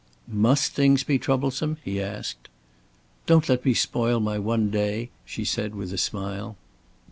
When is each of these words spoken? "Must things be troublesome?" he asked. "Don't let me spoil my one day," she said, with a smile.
"Must 0.27 0.71
things 0.73 1.03
be 1.03 1.19
troublesome?" 1.19 1.77
he 1.83 2.01
asked. 2.01 2.49
"Don't 3.27 3.47
let 3.47 3.63
me 3.63 3.75
spoil 3.75 4.19
my 4.19 4.39
one 4.39 4.71
day," 4.71 5.11
she 5.25 5.45
said, 5.45 5.75
with 5.75 5.93
a 5.93 5.97
smile. 5.99 6.57